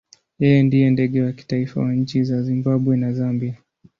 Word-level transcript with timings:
Yeye 0.41 0.59
ndiye 0.65 0.87
ndege 0.91 1.19
wa 1.25 1.31
kitaifa 1.31 1.81
wa 1.81 1.93
nchi 1.93 2.23
za 2.23 2.41
Zimbabwe 2.43 2.97
na 2.97 3.13
Zambia. 3.13 3.57